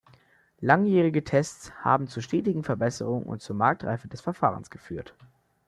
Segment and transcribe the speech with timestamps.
[0.61, 5.13] Langjährige Tests haben zu stetigen Verbesserungen und zur Marktreife des Verfahrens geführt.